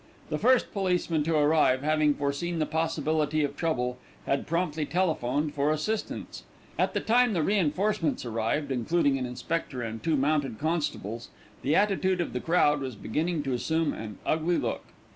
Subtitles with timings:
[0.31, 5.71] The first policeman to arrive, having foreseen the possibility of trouble, had promptly telephoned for
[5.71, 6.41] assistance.
[6.79, 11.29] At the time the reinforcements arrived, including an inspector and two mounted constables,
[11.61, 14.83] the attitude of the crowd was beginning to assume an ugly look.